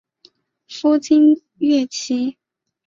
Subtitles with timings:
[0.67, 2.35] 夫金乐琦。